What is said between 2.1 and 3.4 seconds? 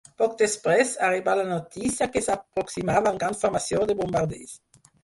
que s'aproximava una